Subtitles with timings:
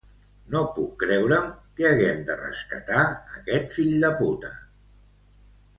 [0.53, 1.51] No puc creure'm
[1.81, 3.07] que haguem de rescatar
[3.37, 4.53] aquest fill de puta.